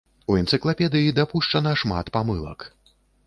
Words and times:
У 0.29 0.37
энцыклапедыі 0.41 1.11
дапушчана 1.19 1.75
шмат 1.81 2.05
памылак. 2.17 2.59